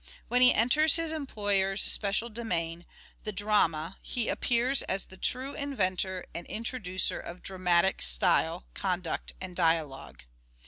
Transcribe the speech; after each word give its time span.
When 0.29 0.41
he 0.41 0.51
enters 0.51 0.95
his 0.95 1.11
employer's 1.11 1.83
special 1.83 2.27
domain, 2.29 2.87
the 3.23 3.31
drama, 3.31 3.97
he 4.01 4.29
appears 4.29 4.81
as" 4.81 5.05
the 5.05 5.15
true 5.15 5.53
inventor 5.53 6.25
and 6.33 6.47
introducer 6.47 7.19
of 7.19 7.43
dramatic 7.43 8.01
style, 8.01 8.65
conduct 8.73 9.33
and 9.39 9.55
dialogue." 9.55 10.23